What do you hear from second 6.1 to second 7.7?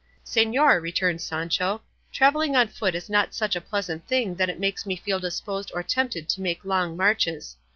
to make long marches.